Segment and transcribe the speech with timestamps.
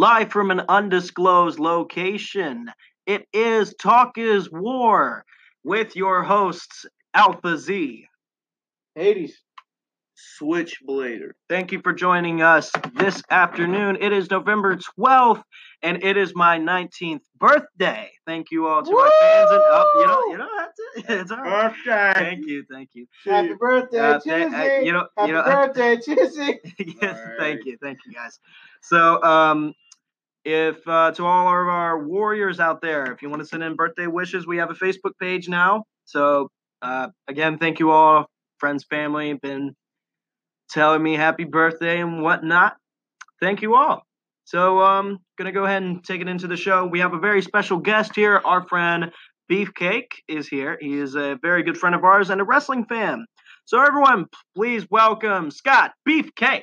[0.00, 2.70] live from an undisclosed location.
[3.04, 5.26] It is Talk is War
[5.62, 8.06] with your hosts, Alpha Z.
[8.94, 9.36] Hades.
[10.40, 11.30] Switchblader.
[11.50, 13.98] Thank you for joining us this afternoon.
[14.00, 15.42] It is November 12th,
[15.82, 18.10] and it is my 19th birthday.
[18.26, 19.50] Thank you all to our fans.
[19.50, 21.20] And, oh, you know, you know, that's it.
[21.20, 21.72] It's all right.
[21.84, 22.12] Birthday.
[22.14, 23.06] Thank you, thank you.
[23.24, 24.50] Happy birthday, Uh, Chizzy.
[24.50, 26.58] th- uh, you know- Happy you know- birthday, Chizzy.
[27.02, 27.38] yes, Alright.
[27.38, 28.38] thank you, thank you, guys.
[28.82, 29.72] So, um,
[30.52, 33.74] if uh, to all of our warriors out there, if you want to send in
[33.76, 35.84] birthday wishes, we have a Facebook page now.
[36.04, 36.48] So,
[36.82, 38.26] uh, again, thank you all,
[38.58, 39.74] friends, family, been
[40.70, 42.76] telling me happy birthday and whatnot.
[43.40, 44.02] Thank you all.
[44.44, 46.86] So, um, gonna go ahead and take it into the show.
[46.86, 48.40] We have a very special guest here.
[48.44, 49.12] Our friend
[49.50, 50.78] Beefcake is here.
[50.80, 53.26] He is a very good friend of ours and a wrestling fan.
[53.64, 56.62] So, everyone, please welcome Scott Beefcake.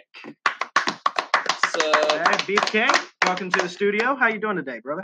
[1.80, 4.16] So, Hey, Beefcake, welcome to the studio.
[4.16, 5.04] How you doing today, brother?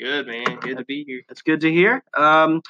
[0.00, 0.58] good, man.
[0.60, 1.22] Good to be here.
[1.28, 2.02] That's good to hear.
[2.16, 2.60] Um,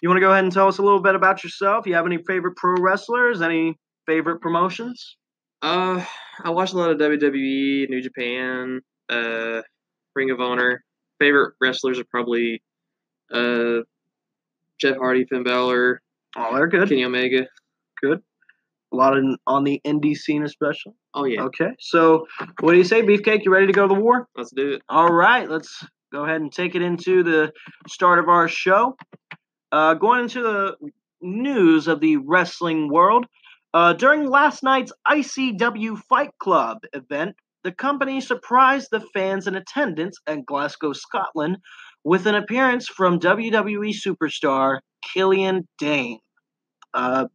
[0.00, 1.86] you want to go ahead and tell us a little bit about yourself?
[1.86, 3.42] You have any favorite pro wrestlers?
[3.42, 5.18] Any favorite promotions?
[5.60, 6.02] Uh,
[6.42, 9.60] I watch a lot of WWE, New Japan, uh,
[10.14, 10.82] Ring of Honor.
[11.18, 12.62] Favorite wrestlers are probably
[13.30, 13.80] uh,
[14.80, 16.00] Jeff Hardy, Finn Balor,
[16.36, 16.88] Oh, they're good.
[16.88, 17.46] Kenny Omega.
[18.92, 20.92] A lot in, on the indie scene, especially.
[21.14, 22.26] Oh yeah, Okay, so
[22.60, 23.44] what do you say, Beefcake?
[23.44, 24.28] You ready to go to the war?
[24.36, 24.82] let's do it.
[24.88, 27.52] All right, let's go ahead and take it into the
[27.88, 28.96] start of our show.
[29.70, 30.76] Uh, going into the
[31.22, 33.26] news of the wrestling world.
[33.72, 40.18] Uh, during last night's ICW Fight Club event, the company surprised the fans in attendance
[40.26, 41.58] at Glasgow, Scotland,
[42.02, 44.80] with an appearance from WWE superstar
[45.12, 46.18] Killian Dain.
[46.94, 47.26] Uh,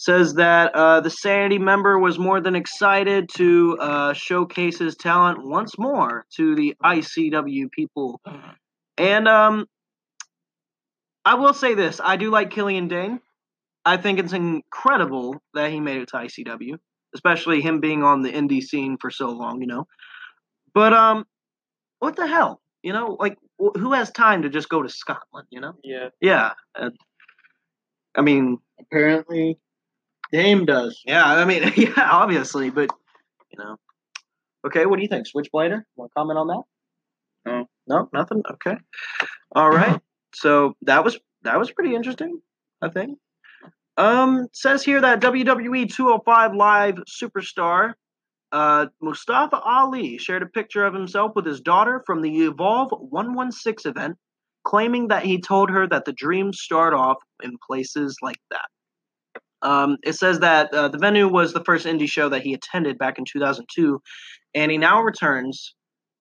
[0.00, 5.44] says that uh, the Sanity member was more than excited to uh, showcase his talent
[5.44, 8.18] once more to the ICW people.
[8.96, 9.66] And um,
[11.26, 13.20] I will say this I do like Killian Dain.
[13.84, 16.78] I think it's incredible that he made it to ICW,
[17.14, 19.86] especially him being on the indie scene for so long, you know.
[20.72, 21.26] But um,
[21.98, 23.18] what the hell, you know?
[23.20, 25.74] Like, wh- who has time to just go to Scotland, you know?
[25.84, 26.08] Yeah.
[26.22, 26.52] Yeah.
[26.74, 26.88] uh,
[28.14, 29.58] I mean, Apparently,
[30.32, 31.00] Dame does.
[31.04, 32.90] yeah, I mean, yeah, obviously, but
[33.50, 33.76] you know.
[34.66, 35.82] Okay, what do you think, Switchblader?
[35.96, 36.62] Want to comment on that?
[37.46, 37.66] No.
[37.86, 38.42] No, nothing.
[38.48, 38.76] Okay.
[39.56, 40.00] All right.
[40.34, 42.40] So that was that was pretty interesting.
[42.82, 43.18] I think.
[43.96, 47.94] Um, says here that WWE 205 Live superstar
[48.52, 53.90] uh, Mustafa Ali shared a picture of himself with his daughter from the Evolve 116
[53.90, 54.16] event,
[54.64, 58.68] claiming that he told her that the dreams start off in places like that.
[59.62, 62.98] Um, it says that uh, the venue was the first indie show that he attended
[62.98, 64.00] back in 2002,
[64.54, 65.74] and he now returns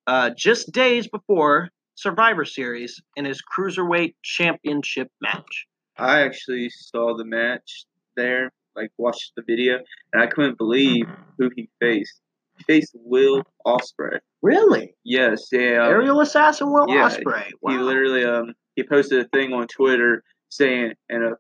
[0.08, 5.68] uh, just days before Survivor Series in his Cruiserweight Championship match.
[5.98, 7.86] I actually saw the match
[8.16, 9.80] there, like watched the video,
[10.14, 11.06] and I couldn't believe
[11.38, 12.22] who he faced.
[12.58, 14.20] He faced Will Ospreay.
[14.42, 14.96] Really?
[15.04, 15.84] Yes, yeah.
[15.84, 17.52] um, Aerial Assassin Will yeah, Ospreay.
[17.62, 17.72] Wow.
[17.72, 21.34] He literally um he posted a thing on Twitter saying in a,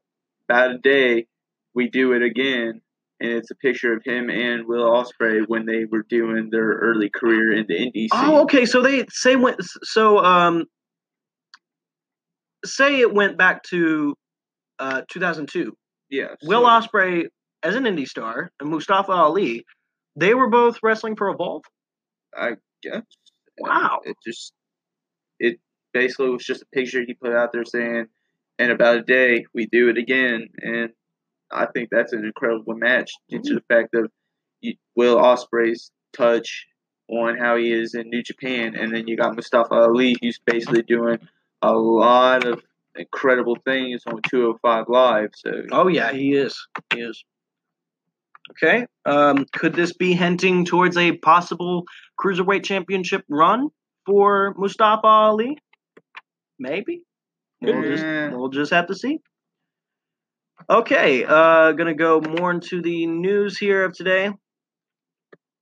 [0.48, 1.28] about a day
[1.75, 2.81] we do it again,
[3.19, 7.09] and it's a picture of him and Will Ospreay when they were doing their early
[7.09, 8.09] career in the indie scene.
[8.13, 8.66] Oh, okay.
[8.66, 9.62] So they say went.
[9.84, 10.66] so um
[12.66, 14.16] say it went back to
[14.80, 15.74] uh 2002.
[16.09, 16.35] yeah.
[16.44, 17.25] Will Ospreay
[17.63, 19.66] as an indie star and Mustafa Ali,
[20.16, 21.63] they were both wrestling for Evolve.
[22.36, 22.51] I
[22.81, 23.03] guess.
[23.59, 24.00] Wow.
[24.06, 24.53] It just
[25.40, 25.59] it
[25.94, 28.07] basically was just a picture he put out there saying,
[28.57, 30.90] in about a day we do it again, and
[31.52, 34.12] I think that's an incredible match due to the fact of
[34.96, 36.66] Will Ospreay's touch
[37.10, 40.84] on how he is in New Japan, and then you got Mustafa Ali, who's basically
[40.84, 41.20] doing
[41.62, 42.62] a lot of
[42.96, 45.30] incredible things on 205 Live.
[45.36, 46.68] So Oh yeah, he is.
[46.94, 47.24] He is.
[48.52, 48.86] Okay.
[49.06, 51.86] Um, could this be hinting towards a possible
[52.19, 53.69] cruiserweight championship run
[54.06, 55.57] for Mustafa Ali?
[56.57, 57.04] Maybe.
[57.62, 58.04] We'll just,
[58.36, 59.19] we'll just have to see.
[60.69, 64.30] Okay, uh, gonna go more into the news here of today.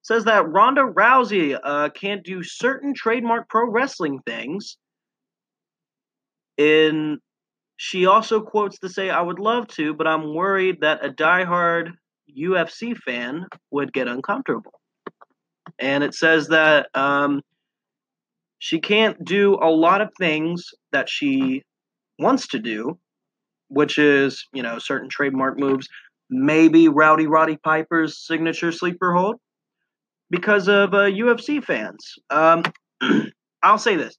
[0.01, 4.77] Says that Ronda Rousey uh, can't do certain trademark pro wrestling things.
[6.57, 7.19] In
[7.77, 11.93] she also quotes to say, "I would love to, but I'm worried that a diehard
[12.37, 14.73] UFC fan would get uncomfortable."
[15.79, 17.41] And it says that um,
[18.59, 21.63] she can't do a lot of things that she
[22.19, 22.99] wants to do,
[23.69, 25.87] which is, you know, certain trademark moves,
[26.29, 29.35] maybe Rowdy Roddy Piper's signature sleeper hold,
[30.29, 32.15] because of uh, UFC fans.
[32.29, 32.63] Um,
[33.63, 34.17] I'll say this: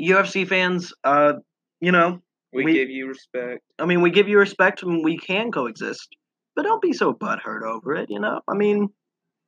[0.00, 1.34] UFC fans, uh,
[1.80, 2.20] you know,
[2.52, 3.62] We, We- give you respect.
[3.78, 6.08] I mean, we give you respect and we can coexist,
[6.56, 8.10] but don't be so butthurt over it.
[8.10, 8.88] You know, I mean,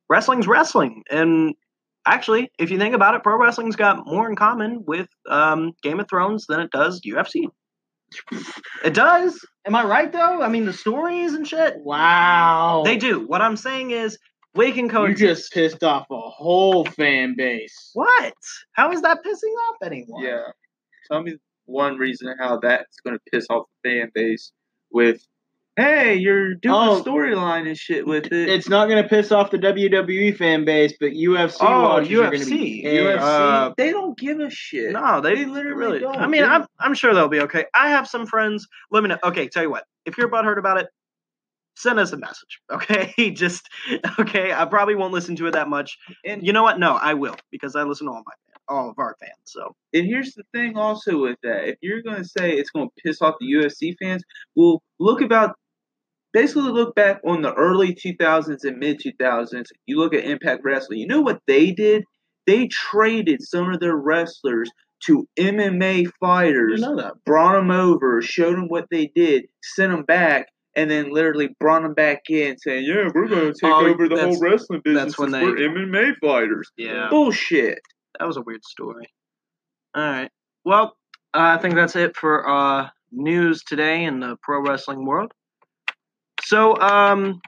[0.09, 1.53] wrestling's wrestling, and
[2.05, 5.99] actually, if you think about it, pro wrestling's got more in common with um, Game
[5.99, 7.47] of Thrones than it does UFC.
[8.83, 9.39] It does.
[9.65, 10.41] Am I right though?
[10.41, 11.75] I mean, the stories and shit.
[11.77, 12.83] Wow.
[12.85, 13.25] They do.
[13.27, 14.17] What I'm saying is,
[14.55, 15.19] we can You coexist.
[15.19, 17.91] just pissed off a whole fan base.
[17.93, 18.33] What?
[18.73, 20.23] How is that pissing off anyone?
[20.23, 20.45] Yeah.
[21.11, 24.51] Tell me one reason how that's going to piss off the fan base
[24.91, 25.21] with,
[25.77, 27.01] hey, you're doing Oh.
[27.03, 28.49] storyline and shit with it.
[28.49, 32.29] It's not going to piss off the WWE fan base, but UFC Oh, watchers are
[32.31, 33.17] going to be UFC.
[33.19, 34.91] Uh, they don't give a shit.
[34.91, 35.99] No, they, They literally really.
[35.99, 36.17] don't.
[36.17, 37.65] I mean, I'm I'm sure they'll be okay.
[37.73, 38.67] I have some friends.
[38.91, 39.17] Let me know.
[39.23, 39.85] Okay, tell you what.
[40.05, 40.87] If you're butthurt about it,
[41.75, 42.59] send us a message.
[42.71, 43.69] Okay, just
[44.19, 44.51] okay.
[44.51, 45.97] I probably won't listen to it that much.
[46.25, 46.79] And You know what?
[46.79, 48.33] No, I will because I listen to all my
[48.69, 49.31] all of our fans.
[49.45, 51.69] So And here's the thing also with that.
[51.69, 54.23] If you're going to say it's going to piss off the UFC fans,
[54.57, 55.55] well, look about,
[56.37, 59.65] basically look back on the early 2000s and mid 2000s.
[59.87, 60.99] You look at Impact Wrestling.
[60.99, 62.03] You know what they did?
[62.45, 64.69] They traded some of their wrestlers
[65.05, 67.13] to MMA fighters, know that.
[67.25, 71.81] brought them over, showed them what they did, sent them back, and then literally brought
[71.83, 75.03] them back in saying, yeah, we're going to take Oh, over the whole wrestling business
[75.03, 76.71] that's when they- we're MMA fighters.
[76.77, 77.79] Yeah, Bullshit.
[78.19, 79.07] that was a weird story.
[79.95, 80.31] All right.
[80.65, 80.95] Well,
[81.33, 85.31] I think that's it for uh, news today in the pro wrestling world.
[86.47, 87.41] So, um,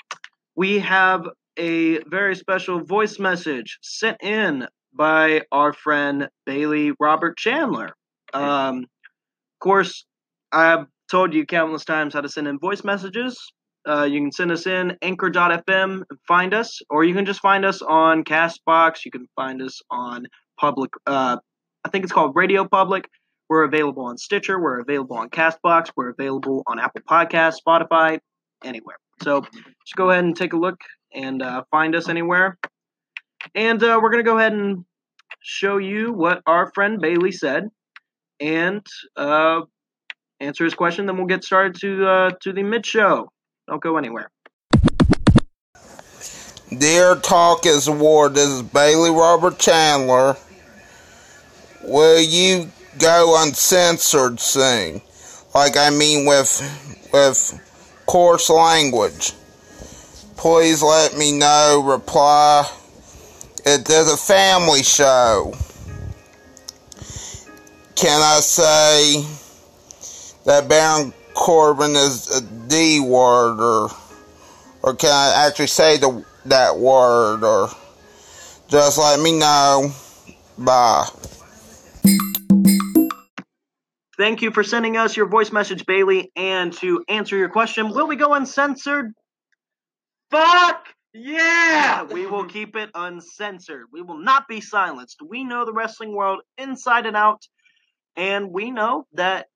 [0.58, 1.26] we have
[1.58, 7.92] a very special voice message sent in by our friend Bailey Robert Chandler.
[8.34, 10.06] Um, of course,
[10.52, 13.40] I've told you countless times how to send in voice messages.
[13.88, 17.64] Uh, you can send us in anchor.fm and find us, or you can just find
[17.64, 19.06] us on Castbox.
[19.06, 20.26] You can find us on
[20.60, 21.38] public, uh,
[21.86, 23.08] I think it's called Radio Public.
[23.48, 24.62] We're available on Stitcher.
[24.62, 25.90] We're available on Castbox.
[25.96, 28.20] We're available on Apple Podcasts, Spotify,
[28.64, 28.98] anywhere.
[29.24, 30.80] So just go ahead and take a look
[31.14, 32.58] and uh, find us anywhere.
[33.56, 34.86] And uh, we're going to go ahead and
[35.42, 37.70] show you what our friend Bailey said
[38.40, 38.86] and
[39.16, 39.62] uh,
[40.40, 41.06] answer his question.
[41.06, 43.32] Then we'll get started to uh, to the mid show.
[43.68, 44.30] Don't go anywhere.
[46.78, 50.38] Dear Talk is Award, this is Bailey Robert Chandler.
[51.84, 52.70] Will you
[53.00, 55.02] go uncensored soon?
[55.56, 57.69] Like I mean with with
[58.10, 59.34] coarse language.
[60.36, 61.84] Please let me know.
[61.86, 62.68] Reply.
[63.64, 65.54] It is a family show.
[67.94, 69.24] Can I say
[70.46, 73.92] that Baron Corbin is a D word or
[74.82, 77.70] or can I actually say the that word or
[78.70, 79.92] just let me know.
[80.58, 81.08] Bye.
[84.20, 86.30] Thank you for sending us your voice message, Bailey.
[86.36, 89.14] And to answer your question, will we go uncensored?
[90.30, 92.04] Fuck yeah!
[92.12, 93.86] We will keep it uncensored.
[93.94, 95.22] We will not be silenced.
[95.26, 97.42] We know the wrestling world inside and out,
[98.18, 99.48] and we know that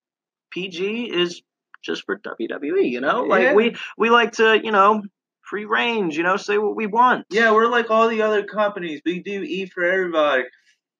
[0.51, 1.41] PG is
[1.83, 2.89] just for WWE.
[2.89, 3.53] You know, like Yeah.
[3.55, 5.03] we we like to, you know,
[5.41, 6.15] free range.
[6.15, 7.25] You know, say what we want.
[7.29, 9.01] Yeah, we're like all the other companies.
[9.05, 10.45] We do E for everybody.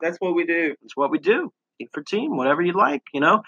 [0.01, 0.75] That's what we do.
[0.83, 1.53] It's what we do.
[1.91, 3.43] For team, whatever you'd like, you know.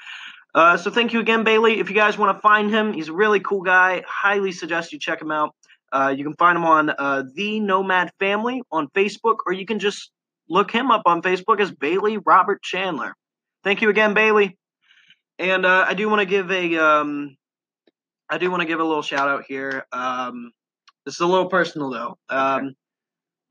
[0.54, 1.80] Uh, so thank you again, Bailey.
[1.80, 4.04] If you guys want to find him, he's a really cool guy.
[4.08, 5.54] Highly suggest you check him out.
[5.92, 9.80] Uh, you can find him on uh, the Nomad Family on Facebook, or you can
[9.80, 10.12] just
[10.50, 13.16] look him up on Facebook as Bailey Robert Chandler.
[13.64, 14.58] Thank you again, Bailey.
[15.40, 17.36] And uh, I do want to give a um,
[18.30, 19.86] I do want to give a little shout out here.
[19.92, 20.52] Um,
[21.06, 22.18] this is a little personal though.
[22.30, 22.76] Um,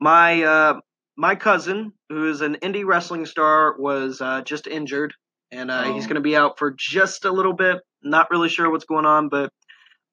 [0.01, 0.81] my uh,
[1.17, 5.15] my cousin, who is an indie wrestling star, was uh, just injured,
[5.53, 6.09] and uh, he's Oh.
[6.09, 7.81] going to be out for just a little bit.
[8.03, 9.51] Not really sure what's going on, but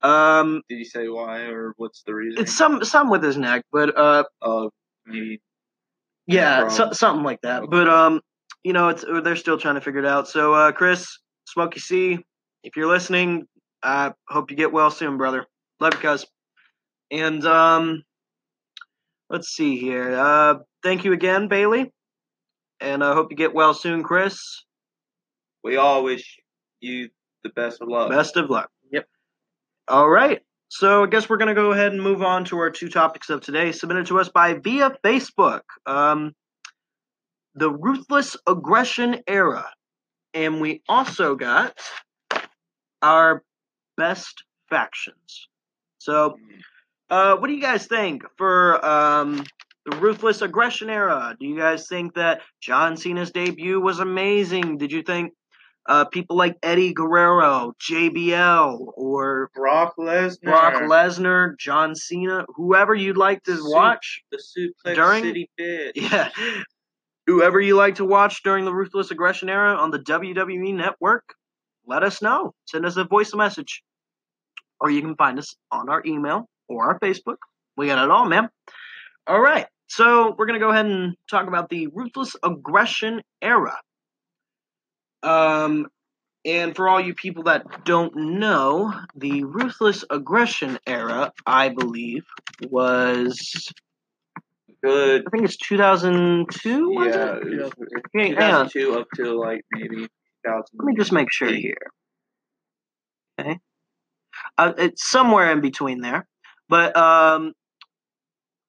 [0.01, 2.41] um, Did you say why or what's the reason?
[2.41, 3.63] it's some some with his neck.
[3.71, 4.67] But uh, uh,
[5.05, 5.41] maybe
[6.27, 7.63] yeah, so, something like that.
[7.63, 7.69] Okay.
[7.69, 8.21] But um,
[8.63, 10.27] you know, it's they're still trying to figure it out.
[10.27, 11.07] So uh, Chris,
[11.45, 12.19] Smoky C,
[12.63, 13.47] if you're listening,
[13.83, 15.45] I hope you get well soon, brother.
[15.79, 16.25] Love you, cuz.
[17.11, 18.03] And um,
[19.29, 20.15] let's see here.
[20.15, 21.91] Uh, thank you again, Bailey.
[22.79, 24.63] And I hope you get well soon, Chris.
[25.63, 26.39] we all wish
[26.79, 27.09] you
[27.43, 28.09] the best of luck.
[28.09, 28.69] Best of luck.
[28.91, 29.05] Yep.
[29.87, 30.41] All right.
[30.69, 33.41] So I guess we're gonna go ahead and move on to our two topics of
[33.41, 35.61] today, submitted to us by via Facebook.
[35.85, 36.33] Um,
[37.55, 39.69] the ruthless aggression era,
[40.33, 41.77] and we also got
[43.01, 43.43] our
[43.97, 45.49] best factions.
[45.97, 46.37] So,
[47.09, 49.43] uh, what do you guys think for um,
[49.85, 51.35] the Ruthless Aggression era.
[51.39, 54.77] Do you guys think that John Cena's debut was amazing?
[54.77, 55.33] Did you think
[55.89, 60.41] uh, people like Eddie Guerrero, JBL, or Brock Lesnar.
[60.43, 64.21] Brock Lesnar, John Cena, whoever you'd like to Su- watch?
[64.31, 65.91] The Suplex During- City bitch.
[65.95, 66.29] Yeah.
[67.27, 71.35] Whoever you like to watch during the Ruthless Aggression era on the WWE network,
[71.85, 72.53] let us know.
[72.65, 73.83] Send us a voice message.
[74.79, 77.37] Or you can find us on our email or our Facebook.
[77.77, 78.49] We got it all, man.
[79.27, 79.67] All right.
[79.87, 83.77] So we're going to go ahead and talk about the Ruthless Aggression era.
[85.23, 85.87] Um,
[86.45, 92.23] and for all you people that don't know, the Ruthless Aggression era, I believe,
[92.69, 93.71] was
[94.83, 95.23] Good.
[95.27, 96.89] I think it's 2002.
[96.89, 97.43] Was Yeah, it?
[97.47, 97.71] it was
[98.15, 100.07] Okay, 2002 up to like maybe
[100.45, 100.63] 2000.
[100.73, 101.75] Let me just make sure here.
[103.39, 103.59] Okay.
[104.57, 106.27] Uh, it's somewhere in between there,
[106.67, 107.53] but um,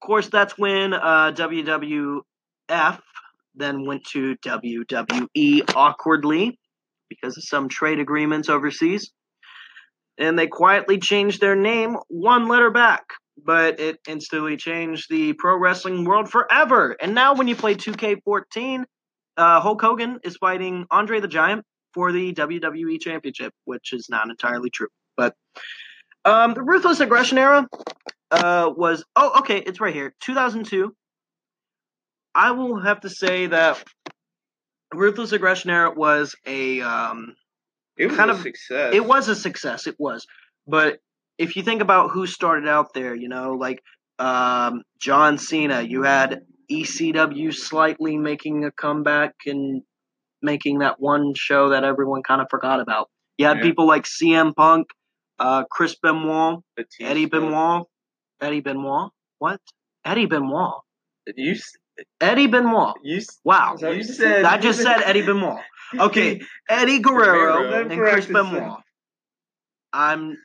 [0.03, 2.99] course that's when uh, WWF
[3.55, 6.59] then went to WWE awkwardly
[7.09, 9.11] because of some trade agreements overseas,
[10.17, 13.03] and they quietly changed their name one letter back.
[13.43, 16.95] But it instantly changed the pro wrestling world forever.
[17.01, 18.83] And now, when you play 2K14,
[19.37, 24.29] uh, Hulk Hogan is fighting Andre the Giant for the WWE Championship, which is not
[24.29, 24.89] entirely true.
[25.17, 25.33] But
[26.25, 27.67] um, the Ruthless Aggression era
[28.33, 30.93] uh, was oh okay, it's right here, 2002.
[32.35, 33.83] I will have to say that
[34.93, 37.35] Ruthless Aggression era was a um,
[37.97, 38.93] It was kind a of- success.
[38.93, 39.87] it was a success.
[39.87, 40.25] It was,
[40.67, 40.99] but
[41.37, 43.81] if you think about who started out there, you know, like
[44.19, 49.81] um, John Cena, you had ECW slightly making a comeback and
[50.41, 53.09] making that one show that everyone kind of forgot about.
[53.37, 53.63] You had Yeah.
[53.63, 54.87] people like CM Punk,
[55.39, 57.05] uh, Chris Benoit, Batista.
[57.09, 57.85] Eddie Benoit,
[58.41, 59.11] Eddie Benoit.
[59.39, 59.59] What?
[60.05, 60.81] Eddie Benoit.
[61.35, 61.55] You
[62.19, 62.95] Eddie Benoit.
[63.03, 63.75] you Wow.
[63.81, 65.61] you said I just said Eddie Benoit.
[65.97, 67.81] Okay, Eddie Guerrero Guerrero.
[67.81, 68.79] and Chris Correct, Benoit.
[69.93, 70.37] I'm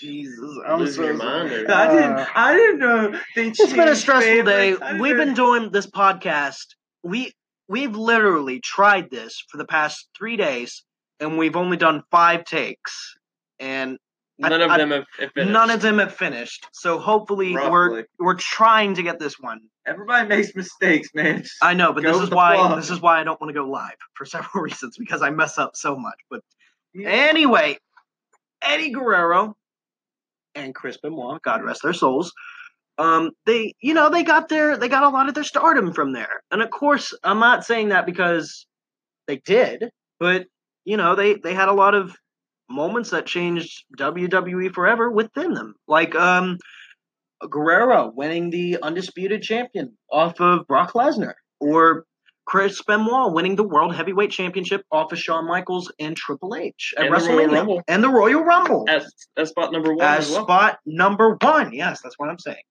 [0.00, 0.40] Jesus.
[0.66, 1.48] I'm Losing so your sorry.
[1.50, 1.70] mind.
[1.72, 2.36] I Uh, didn't.
[2.36, 3.20] I didn't know.
[3.34, 4.72] They It's been a stressful day.
[4.72, 4.82] favorites.
[4.82, 6.66] I We've know- been doing this podcast.
[7.02, 7.32] We
[7.68, 10.84] we've literally tried this for the past three days,
[11.20, 13.16] and we've only done five takes,
[13.58, 13.98] and
[14.42, 15.52] I- None of I- them have, have finished.
[15.52, 16.66] none of them have finished.
[16.72, 19.60] So hopefully we're we're trying to get this one.
[19.86, 21.42] Everybody makes mistakes, man.
[21.42, 22.76] Just- I know, but this is why flow.
[22.76, 25.56] this is why I don't want to go live for several reasons because I mess
[25.58, 26.18] up so much.
[26.30, 26.42] But
[27.02, 27.78] anyway,
[28.62, 29.56] Eddie Guerrero
[30.54, 32.32] and Chris Benoit, God rest their souls.
[32.98, 36.12] Um, they, you know, they got their, they got a lot of their stardom from
[36.12, 36.42] there.
[36.50, 38.66] And of course, I'm not saying that because
[39.26, 40.46] they did, but
[40.86, 42.16] you know, they they had a lot of
[42.68, 46.58] moments that changed WWE forever within them, like um,
[47.48, 52.04] Guerrero winning the undisputed champion off of Brock Lesnar, or
[52.46, 57.06] Chris Benoit winning the World Heavyweight Championship off of Shawn Michaels and Triple H at
[57.06, 57.82] And WrestleMania, Rumble.
[57.88, 59.04] and the Royal Rumble At,
[59.36, 60.44] at spot number one as as well.
[60.44, 61.72] spot number one.
[61.72, 62.62] Yes, that's what I'm saying.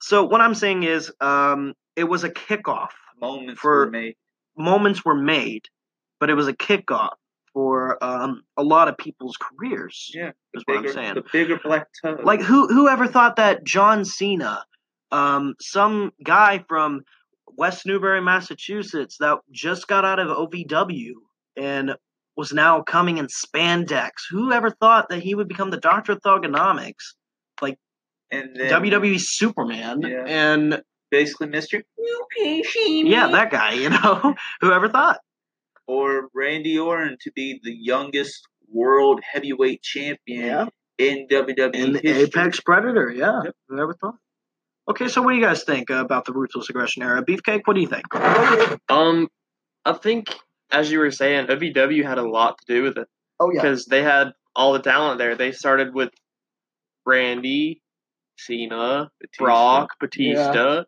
[0.00, 2.88] So what I'm saying is, um, it was a kickoff.
[3.20, 4.16] moments For- for me.
[4.56, 5.64] Moments were made,
[6.20, 7.10] but it was a kickoff
[7.54, 10.10] for um, a lot of people's careers.
[10.12, 11.14] Yeah, is the what I'm saying.
[11.14, 12.18] the bigger black toe.
[12.22, 14.64] Like who who ever thought that John Cena,
[15.12, 17.02] um, some guy from
[17.56, 21.12] West Newbury, Massachusetts, that just got out of OVW
[21.56, 21.94] and
[22.36, 24.10] was now coming in spandex.
[24.30, 27.14] Who ever thought that he would become the Doctor of Thuganomics,
[28.30, 30.24] and then WWE Superman, Yeah.
[30.26, 31.82] and basically Mr.
[32.36, 32.62] Okay,
[33.04, 33.72] yeah, that guy.
[33.74, 35.20] You know, whoever thought?
[35.86, 42.22] Or Randy Orton to be the youngest world heavyweight champion in WWE in the history.
[42.22, 43.10] Apex Predator.
[43.10, 44.16] Yeah, whoever thought?
[44.88, 47.24] Okay, so what do you guys think uh, about the Ruthless Aggression era?
[47.24, 48.04] Beefcake, what do you think?
[48.90, 49.28] Um,
[49.84, 50.34] I think
[50.70, 53.08] as you were saying, OVW had a lot to do with it
[53.40, 55.34] Oh yeah, because they had all the talent there.
[55.34, 56.10] They started with
[57.06, 57.82] Randy,
[58.38, 59.44] Cena, Batista.
[59.44, 60.84] Brock, Batista.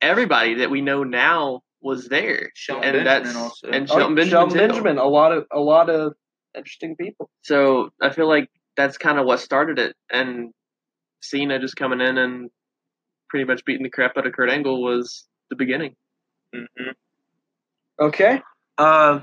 [0.00, 3.68] Everybody that we know now was there, Shelton and Benjamin that's also.
[3.70, 4.28] and Oh, Benjamin.
[4.28, 4.58] Shelton.
[4.58, 6.14] Benjamin, a lot of a lot of
[6.56, 7.28] interesting people.
[7.42, 10.52] So I feel like that's kind of what started it, and
[11.20, 12.50] Cena just coming in and
[13.28, 15.96] pretty much beating the crap out of Kurt Angle was the beginning.
[16.54, 16.94] Mhm.
[18.00, 18.42] Okay.
[18.78, 19.20] Uh,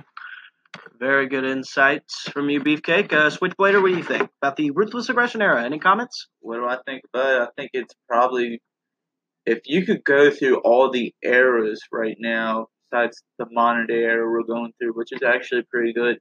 [1.00, 3.12] very good insights from you, Beefcake.
[3.14, 5.64] Uh, Switchblader, what do you think about the Ruthless Aggression era?
[5.64, 6.28] Any comments?
[6.42, 7.42] What do I think about it?
[7.42, 8.62] I think it's probably
[9.46, 14.30] if you could go through all the eras right now, besides the modern day era
[14.30, 16.20] we're going through, which is actually pretty good.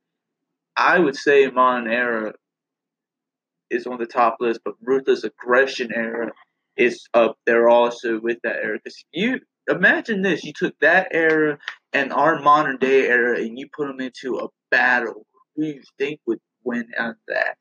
[0.77, 2.35] I would say modern era
[3.71, 6.33] is on the top list, but ruthless aggression era
[6.77, 8.79] is up there also with that era.
[8.83, 11.59] Because you imagine this: you took that era
[11.93, 15.27] and our modern day era, and you put them into a battle.
[15.57, 17.57] Who do you think would win out of that?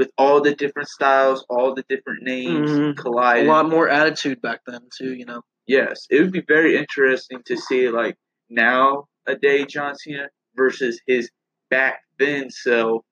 [0.00, 2.96] With all the different styles, all the different names Mhm.
[3.04, 5.12] a lot more attitude back then too.
[5.12, 5.42] You know.
[5.66, 8.16] Yes, it would be very interesting to see like
[8.48, 11.30] now a day John Cena versus his
[11.68, 13.04] back then self,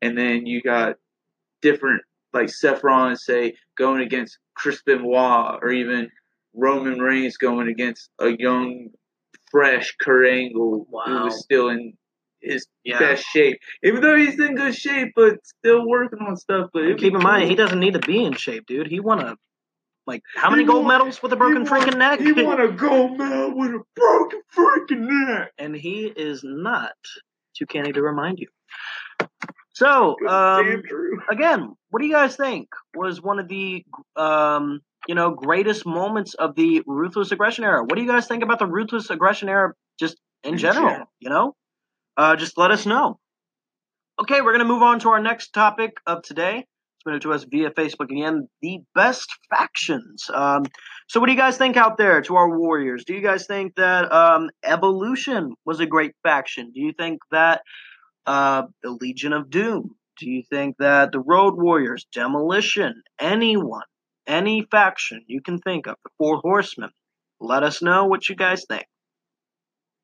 [0.00, 0.94] and then you got
[1.60, 2.02] different
[2.32, 6.08] like Seth Rollins say going against Chris Benoit, or even
[6.54, 8.90] Roman Reigns going against a young,
[9.50, 11.98] fresh Kurt Angle who was still in
[12.40, 12.98] his Yeah.
[12.98, 16.70] best shape, even though he's in good shape, but still working on stuff.
[16.72, 18.86] But Keep in mind, he doesn't need to be in shape, dude.
[18.88, 19.36] He won a
[20.06, 22.20] like how many He gold won- medals with a broken won- freaking neck?
[22.20, 25.52] He won a gold medal with a broken freaking neck.
[25.58, 26.92] and he is not
[27.56, 28.46] too canny to remind you.
[29.74, 30.82] So, um,
[31.30, 33.84] again, what do you guys think was one of the
[34.16, 37.82] um, you know greatest moments of the ruthless aggression era?
[37.82, 41.12] What do you guys think about the ruthless aggression era just in, In general, general.
[41.20, 41.54] You know,
[42.18, 43.18] uh, just let us know.
[44.20, 46.66] Okay, we're gonna move on to our next topic of today.
[47.02, 48.48] Submitted to us via Facebook again.
[48.60, 50.28] The best factions.
[50.34, 50.64] Um,
[51.08, 53.04] so, what do you guys think out there to our warriors?
[53.04, 56.72] Do you guys think that um, Evolution was a great faction?
[56.74, 57.62] Do you think that
[58.26, 59.94] uh, the Legion of Doom?
[60.18, 63.86] Do you think that the Road Warriors, Demolition, anyone,
[64.26, 66.90] any faction you can think of, the Four Horsemen?
[67.40, 68.86] Let us know what you guys think.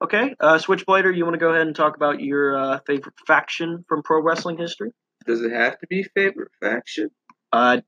[0.03, 3.85] Okay, uh, Switchblader, you want to go ahead and talk about your uh, favorite faction
[3.89, 4.91] from pro wrestling history?
[5.27, 7.11] Does it have to be favorite faction?
[7.53, 7.81] Uh,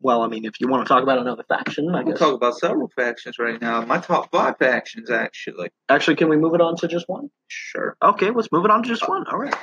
[0.00, 2.18] well, I mean, if you want to talk about another faction, I We'll guess.
[2.18, 3.82] talk about several factions right now.
[3.84, 5.70] My top five factions, actually.
[5.88, 7.30] Actually, can we move it on to just one?
[7.48, 7.96] Sure.
[8.02, 9.24] Okay, let's move it on to just one.
[9.28, 9.54] All right.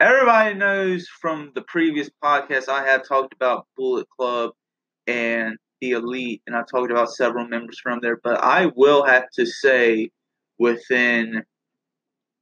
[0.00, 4.52] Everybody knows from the previous podcast I have talked about Bullet Club
[5.06, 8.16] and the Elite, and I've talked about several members from there.
[8.22, 10.10] But I will have to say,
[10.58, 11.44] within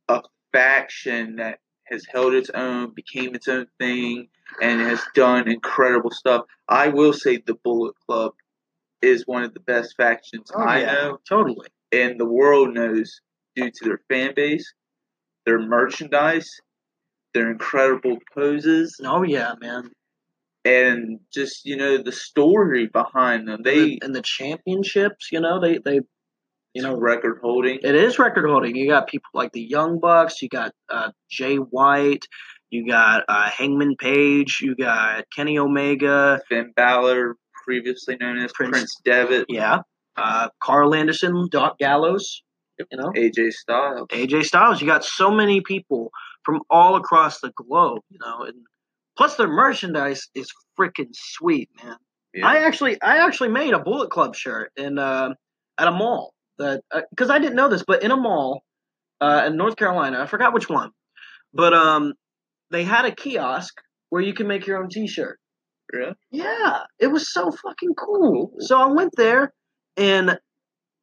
[0.08, 1.58] a faction that
[1.90, 4.28] has held its own, became its own thing,
[4.60, 8.32] and has done incredible stuff, I will say the Bullet Club
[9.02, 11.68] is one of the best factions oh, I know totally.
[11.92, 13.20] and the world knows
[13.54, 14.72] due to their fan base,
[15.44, 16.60] their merchandise,
[17.34, 19.90] their incredible poses, Oh yeah, man.
[20.64, 23.62] and just you know the story behind them.
[23.62, 26.00] They and the championships, you know, they they,
[26.76, 27.78] you know, record holding.
[27.82, 28.76] It is record holding.
[28.76, 30.42] You got people like the Young Bucks.
[30.42, 32.26] You got uh, Jay White.
[32.68, 34.58] You got uh, Hangman Page.
[34.60, 36.38] You got Kenny Omega.
[36.50, 39.78] Finn Balor, previously known as Prince- Prince, Devitt, Yeah.
[40.18, 42.42] Uh, Karl Anderson, Doc Gallows.
[42.78, 44.08] You know, AJ Styles.
[44.10, 44.82] AJ Styles.
[44.82, 46.10] You got so many people
[46.44, 48.02] from all across the globe.
[48.10, 48.54] You know, and
[49.16, 51.96] plus their merchandise is freaking sweet, man.
[52.34, 52.46] Yeah.
[52.46, 55.30] I actually, I actually made a Bullet Club shirt in uh,
[55.78, 58.62] at a mall that because I didn't know this, but in a mall
[59.20, 60.90] uh, in North Carolina, I forgot which one,
[61.52, 62.14] but um,
[62.70, 65.38] they had a kiosk where you can make your own T-shirt.
[65.92, 66.14] Really?
[66.30, 68.52] Yeah, it was so fucking cool.
[68.58, 69.52] So I went there,
[69.96, 70.38] and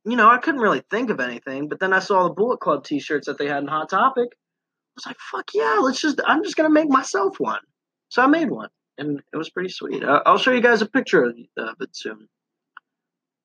[0.05, 2.83] you know I couldn't really think of anything, but then I saw the Bullet Club
[2.83, 4.27] T-shirts that they had in Hot Topic.
[4.31, 7.61] I was like, "Fuck yeah, let's just." I'm just gonna make myself one.
[8.09, 10.03] So I made one, and it was pretty sweet.
[10.03, 12.27] Uh, I'll show you guys a picture of of it soon.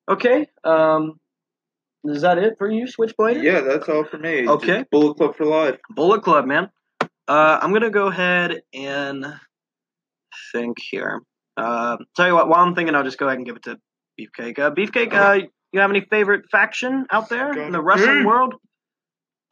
[0.09, 0.47] Okay.
[0.63, 1.19] Um,
[2.05, 3.43] is that it for you, Switchblade?
[3.43, 4.41] Yeah, that's all for me.
[4.45, 4.85] Just Okay.
[4.91, 5.79] Bullet Club for life.
[5.89, 6.69] Bullet Club, man.
[7.27, 9.25] Uh, I'm gonna go ahead and
[10.51, 11.21] think here.
[11.57, 13.77] Uh, tell you what, while I'm thinking, I'll just go ahead and give it to
[14.19, 14.57] Beefcake.
[14.59, 18.25] Uh, Beefcake, uh, you have any favorite faction out there in the wrestling Mhm.
[18.25, 18.55] world?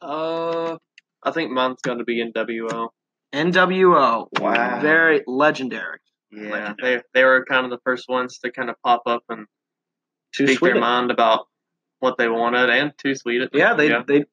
[0.00, 0.78] Uh,
[1.22, 2.88] I think mine's going to be NWO.
[3.32, 4.28] NWO.
[4.40, 4.80] Wow.
[4.80, 5.98] Very legendary.
[6.30, 9.46] Yeah, they they were kind of the first ones to kind of pop up and
[10.34, 10.72] Too speak sweet.
[10.72, 11.46] their mind about
[12.00, 13.42] what they wanted, and too sweet.
[13.42, 14.24] at the- Yeah, they they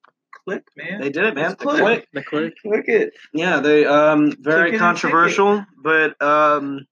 [0.46, 1.00] Click, man.
[1.02, 1.52] they did it, man.
[1.54, 1.80] It's The Kliq.
[1.80, 2.08] click.
[2.14, 2.52] the Kliq.
[2.62, 3.14] Click it.
[3.34, 6.86] Yeah, they um very Click controversial, but um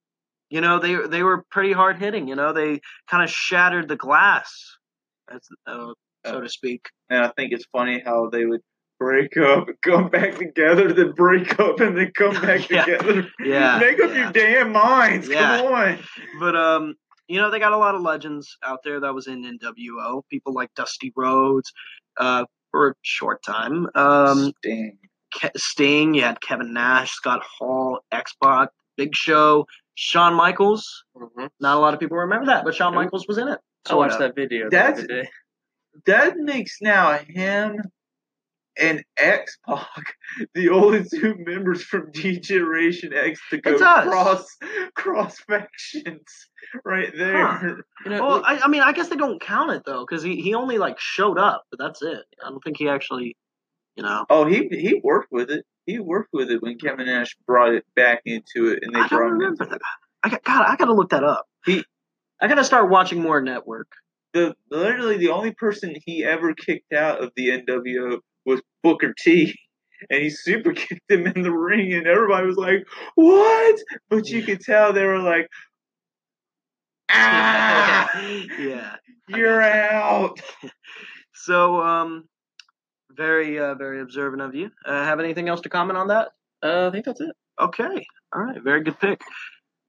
[0.50, 2.28] you know they they were pretty hard hitting.
[2.28, 4.78] You know they kind of shattered the glass,
[5.32, 5.94] as, uh,
[6.26, 6.88] so to speak.
[7.10, 8.62] And I think it's funny how they would
[9.00, 12.86] break up, come back together, then break up, and then come back Yeah.
[12.86, 13.28] together.
[13.40, 14.16] Yeah, Make up yeah.
[14.24, 15.28] your damn minds.
[15.28, 15.58] Yeah.
[15.58, 16.00] Come on.
[16.40, 16.96] But um,
[17.28, 20.22] you know they got a lot of legends out there that was in NWO.
[20.30, 21.72] People like Dusty Rhodes,
[22.18, 23.88] uh, for a short time.
[23.96, 24.98] Um, Sting.
[25.34, 26.14] Ke- Sting.
[26.14, 31.04] You had Kevin Nash, Scott Hall, X-Pac, Big Show, Shawn Michaels.
[31.16, 33.60] hmm Not a lot of people remember that, but Shawn Michaels was in it.
[33.90, 34.66] I watched that video.
[34.66, 35.30] the That's- other day.
[36.08, 37.80] That makes now him
[38.80, 40.16] and X Pac,
[40.54, 44.46] the only two members from D Generation X to go cross
[44.96, 46.48] cross factions
[46.84, 47.46] right there.
[47.48, 47.76] Huh.
[48.06, 50.42] You know, Well, I, I mean, I guess they don't count it though, because he,
[50.42, 52.24] he only like showed up, but that's it.
[52.44, 53.36] I don't think he actually,
[53.96, 54.26] you know.
[54.30, 55.66] Oh, he he worked with it.
[55.86, 59.08] He worked with it when Kevin Nash brought it back into it, and they I
[59.08, 59.80] brought him into that.
[60.24, 61.46] I got, God, I gotta look that up.
[61.66, 61.86] He-
[62.42, 63.88] I gotta start watching more network.
[64.34, 69.58] the literally the only person he ever kicked out of the NWO was Booker T.
[70.10, 73.80] And he super kicked him in the ring, and everybody was like, "What?"
[74.10, 75.48] But you could tell they were like,
[77.10, 78.20] "Ah,
[78.60, 78.96] yeah.
[79.28, 80.40] you're out."
[81.36, 82.30] So, um,
[83.12, 84.70] very, uh, very observant of you.
[84.86, 86.30] Uh, have anything else to comment on that?
[86.64, 87.36] uh, I think that's it.
[87.60, 89.22] Okay, all right, very good pick.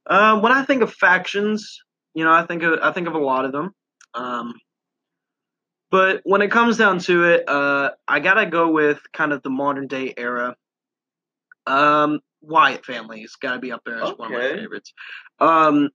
[0.07, 1.79] Um, when I think of factions,
[2.15, 3.71] you know, I think of I think of a lot of them.
[4.15, 4.55] Um,
[5.95, 9.51] but when it comes down to it, uh, I gotta go with kind of the
[9.51, 10.57] modern day era.
[11.69, 14.93] Um, Wyatt family's got to be up there as one of my favorites.
[15.39, 15.91] Um,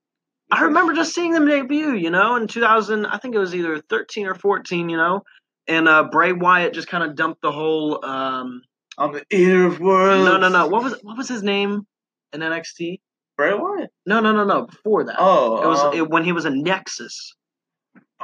[0.50, 3.08] I remember just seeing them debut, you know, in 2000.
[3.08, 5.24] I think it was either 13 or 14, you know,
[5.68, 8.00] and uh, Bray Wyatt just kind of dumped the whole.
[8.06, 8.62] Um,
[8.98, 10.24] on the ear of world.
[10.24, 10.68] no, no, no.
[10.68, 11.86] What was what was his name
[12.32, 13.02] in NXT?
[13.36, 13.90] Bray Wyatt.
[14.06, 14.62] No, no, no, no.
[14.68, 17.36] Before that, Oh, it was um, it, when he was a Nexus.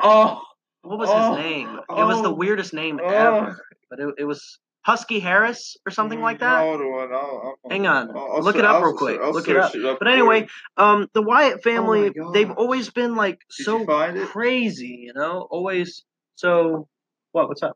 [0.01, 0.41] oh,
[0.85, 1.79] What was oh, his name?
[1.89, 3.07] It was the oh, weirdest name oh.
[3.07, 3.57] ever,
[3.89, 6.59] but it, it was Husky Harris or something like that.
[6.59, 8.15] Hold on, I'll, I'll, Hang on.
[8.15, 9.19] I'll- Look it up real quick.
[9.19, 9.73] Look it up.
[9.73, 12.33] it up But anyway, um, the Wyatt family, God.
[12.35, 14.27] they've always been like Did so you find it?
[14.27, 16.03] crazy, you know, always
[16.35, 16.87] so.
[17.31, 17.49] What?
[17.49, 17.75] What's up?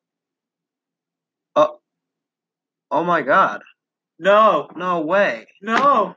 [1.55, 1.79] Oh,
[2.91, 3.63] oh my God!
[4.19, 5.47] No, No way.
[5.63, 6.15] no,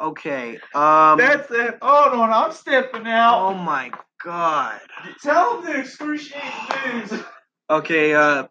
[0.00, 0.58] Okay.
[0.74, 1.18] Um.
[1.18, 1.78] that's it.
[1.82, 3.48] Hold on, I'm stepping out.
[3.48, 3.90] Oh my
[4.24, 4.80] God.
[5.22, 6.50] Tell them the excruciating
[6.94, 7.22] news.
[7.70, 8.46] Okay, uh,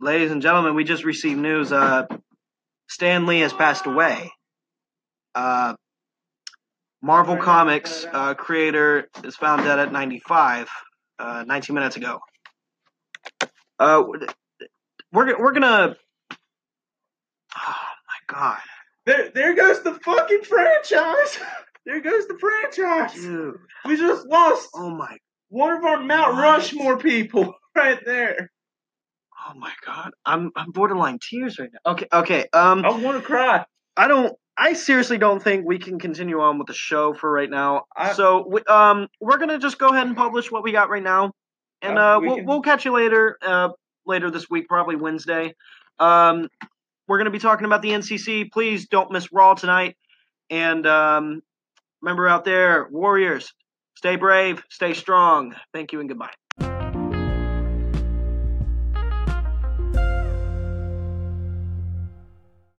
[0.00, 1.72] ladies and gentlemen, we just received news.
[1.72, 2.06] Uh,
[2.88, 4.30] Stan Lee has passed away.
[5.34, 5.74] Uh,
[7.02, 10.68] Marvel Comics uh, creator is found dead at 95,
[11.18, 12.20] uh, 19 minutes ago.
[13.78, 14.02] Uh,
[15.12, 15.96] we're we're gonna.
[17.56, 17.74] Oh
[18.30, 18.58] my god,
[19.06, 19.94] There, there goes the
[20.28, 21.38] fucking franchise.
[21.86, 23.14] There goes the franchise.
[23.14, 23.54] dude!
[23.86, 25.16] We just lost Oh my,
[25.48, 26.36] one of our Mount?
[26.36, 28.50] Rushmore people right there.
[29.48, 30.10] oh my god!
[30.26, 31.92] I'm I'm borderline tears right now.
[31.92, 32.44] Okay, okay.
[32.52, 33.64] Um, I want to cry.
[33.96, 34.34] I don't.
[34.58, 37.84] I seriously don't think we can continue on with the show for right now.
[37.96, 41.02] I- so, we, um, we're gonna just go ahead and publish what we got right
[41.02, 41.32] now,
[41.80, 43.38] and Uh, uh, we we'll can- we'll catch you later.
[43.40, 43.70] Uh,
[44.04, 45.54] later this week, probably Wednesday.
[45.98, 46.48] Um,
[47.06, 48.52] we're gonna be talking about the NCC.
[48.52, 49.96] Please don't miss Raw tonight.
[50.50, 51.42] And um,
[52.02, 53.52] remember out there, Warriors,
[53.96, 55.54] stay brave, stay strong.
[55.72, 56.37] Thank you and goodbye.